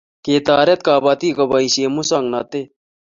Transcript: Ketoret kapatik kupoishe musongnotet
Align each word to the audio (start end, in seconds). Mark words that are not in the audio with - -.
Ketoret 0.23 0.81
kapatik 0.87 1.33
kupoishe 1.37 1.83
musongnotet 1.95 2.67